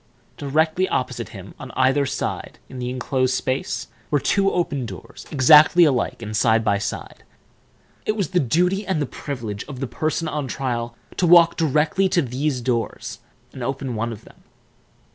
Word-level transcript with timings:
Directly 0.35 0.89
opposite 0.89 1.29
him, 1.29 1.53
on 1.59 1.67
the 1.67 1.77
other 1.77 2.07
side 2.07 2.57
of 2.71 2.79
the 2.79 2.89
inclosed 2.89 3.35
space, 3.35 3.87
were 4.09 4.19
two 4.19 4.49
doors, 4.87 5.27
exactly 5.29 5.83
alike 5.83 6.23
and 6.23 6.35
side 6.35 6.63
by 6.63 6.79
side. 6.79 7.23
It 8.07 8.13
was 8.15 8.29
the 8.31 8.39
duty 8.39 8.83
and 8.83 8.99
the 8.99 9.05
privilege 9.05 9.63
of 9.65 9.79
the 9.79 9.85
person 9.85 10.27
on 10.27 10.47
trial 10.47 10.95
to 11.17 11.27
walk 11.27 11.55
directly 11.55 12.09
to 12.09 12.23
these 12.23 12.61
doors 12.61 13.19
and 13.53 13.61
open 13.61 13.93
one 13.93 14.11
of 14.11 14.25
them. 14.25 14.41